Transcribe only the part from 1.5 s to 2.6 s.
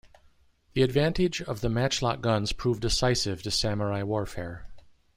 the matchlock guns